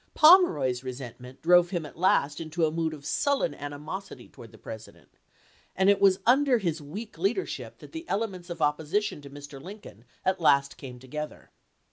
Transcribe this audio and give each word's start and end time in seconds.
Pomeroy's 0.15 0.83
resentment 0.83 1.43
drove 1.43 1.69
him 1.69 1.85
at 1.85 1.95
last 1.95 2.41
into 2.41 2.65
a 2.65 2.71
mood 2.71 2.91
of 2.91 3.05
sullen 3.05 3.53
animosity 3.53 4.27
towards 4.27 4.51
the 4.51 4.57
Presi 4.57 4.85
THE 4.85 4.91
POMEROY 4.93 5.05
CIECULAR 5.05 5.75
319 5.75 5.75
dent, 5.75 5.75
and 5.75 5.89
it 5.91 6.01
was 6.01 6.19
under 6.25 6.57
Ms 6.57 6.81
weak 6.81 7.17
leadership 7.19 7.77
that 7.77 7.87
chap. 7.89 7.93
xii. 7.93 8.03
the 8.05 8.09
elements 8.09 8.49
of 8.49 8.63
opposition 8.63 9.21
to 9.21 9.29
Mr. 9.29 9.61
Lincoln 9.61 10.05
at 10.25 10.41
last 10.41 10.77
came 10.77 10.97
together. 10.97 11.51